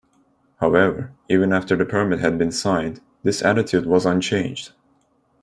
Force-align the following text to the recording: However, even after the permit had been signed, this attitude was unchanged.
However, 0.57 1.11
even 1.29 1.53
after 1.53 1.75
the 1.75 1.85
permit 1.85 2.21
had 2.21 2.39
been 2.39 2.51
signed, 2.51 3.01
this 3.21 3.43
attitude 3.43 3.85
was 3.85 4.03
unchanged. 4.03 4.71